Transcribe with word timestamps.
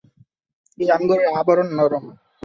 এই 0.77 0.87
আঙ্গুরের 0.91 1.29
আবরণ 1.39 1.67
নরম। 1.77 2.05